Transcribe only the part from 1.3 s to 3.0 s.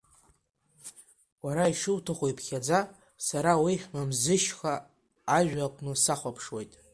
Уара ишуҭаху иԥхьаӡа,